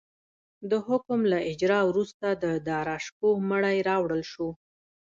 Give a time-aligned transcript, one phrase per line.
[0.69, 4.49] د حکم له اجرا وروسته د داراشکوه مړی راوړل شو.